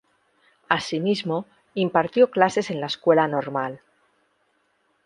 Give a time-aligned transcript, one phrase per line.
[0.67, 1.45] Asimismo
[1.75, 3.81] impartió clases en la Escuela Normal.